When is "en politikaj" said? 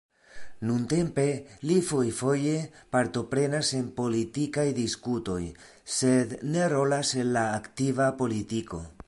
3.81-4.65